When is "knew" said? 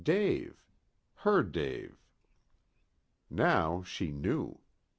4.11-4.57